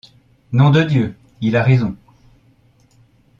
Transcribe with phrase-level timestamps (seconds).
[0.51, 1.15] Nom de Dieu!
[1.41, 1.95] il a raison…